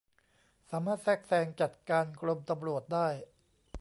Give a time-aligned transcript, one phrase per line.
[0.69, 3.07] สามารถแทรกแซงจัดการกรมตำรวจได้